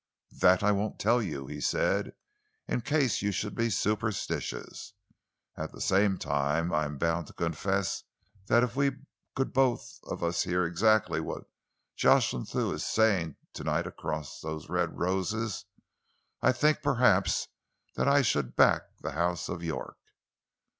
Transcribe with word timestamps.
"That 0.39 0.63
I 0.63 0.71
won't 0.71 0.97
tell 0.97 1.21
you," 1.21 1.45
he 1.45 1.61
said, 1.61 2.13
"in 2.67 2.81
case 2.81 3.21
you 3.21 3.31
should 3.31 3.53
be 3.53 3.69
superstitious. 3.69 4.93
At 5.55 5.71
the 5.71 5.79
same 5.79 6.17
time, 6.17 6.73
I 6.73 6.85
am 6.85 6.97
bound 6.97 7.27
to 7.27 7.33
confess 7.33 8.01
that 8.47 8.63
if 8.63 8.75
we 8.75 8.93
could 9.35 9.53
both 9.53 9.99
of 10.05 10.23
us 10.23 10.41
hear 10.41 10.65
exactly 10.65 11.19
what 11.21 11.43
Jocelyn 11.97 12.45
Thew 12.45 12.71
is 12.73 12.83
saying 12.83 13.35
to 13.53 13.63
night 13.63 13.85
across 13.85 14.39
those 14.41 14.69
red 14.69 14.97
roses, 14.97 15.65
I 16.41 16.51
think 16.51 16.81
perhaps 16.81 17.47
that 17.95 18.07
I 18.07 18.23
should 18.23 18.55
back 18.55 18.81
the 19.03 19.11
House 19.11 19.49
of 19.49 19.63
York." 19.63 19.99